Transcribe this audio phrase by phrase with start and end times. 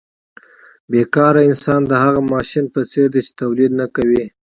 [0.89, 4.23] بې کاره انسان د هغه ماشین په څېر دی چې تولید نه کوي